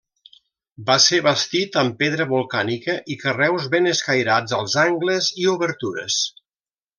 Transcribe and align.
Va 0.85 0.93
ser 1.07 1.17
bastit 1.27 1.77
amb 1.81 1.97
pedra 1.99 2.27
volcànica 2.31 2.95
i 3.17 3.19
carreus 3.25 3.69
ben 3.75 3.91
escairats 3.93 4.57
als 4.61 4.79
angles 4.85 5.29
i 5.45 5.47
obertures. 5.57 6.19